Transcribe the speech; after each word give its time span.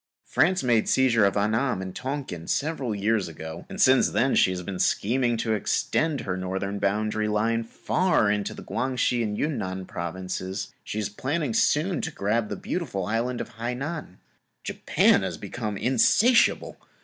France 0.25 0.63
made 0.63 0.89
seizure 0.89 1.25
of 1.25 1.37
Anam 1.37 1.79
and 1.79 1.95
Tong 1.95 2.25
King 2.25 2.47
several 2.47 2.95
years 2.95 3.27
ago 3.27 3.67
and 3.69 3.79
since 3.79 4.09
then 4.09 4.33
she 4.33 4.51
is 4.51 4.65
scheming 4.83 5.37
to 5.37 5.53
extend 5.53 6.21
her 6.21 6.35
northern 6.35 6.79
boundary 6.79 7.27
line 7.27 7.63
far 7.63 8.27
into 8.31 8.55
the 8.55 8.63
Quang 8.63 8.97
Se 8.97 9.21
and 9.21 9.37
Yun 9.37 9.59
Nan 9.59 9.85
Provinces; 9.85 10.73
she 10.83 10.97
is 10.97 11.07
planning 11.09 11.53
soon 11.53 12.01
to 12.01 12.09
grab 12.09 12.49
the 12.49 12.55
beautiful 12.55 13.05
island 13.05 13.41
of 13.41 13.57
Hainan. 13.59 14.17
Japan 14.63 15.21
has 15.21 15.33
also 15.35 15.41
become 15.41 15.77
insatiable. 15.77 16.77